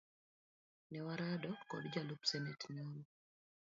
[0.91, 3.01] Ne warado kod jalup senate nyoro